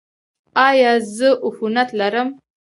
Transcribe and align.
ایا 0.67 0.91
زه 1.15 1.29
عفونت 1.45 1.89
لرم؟ 1.99 2.29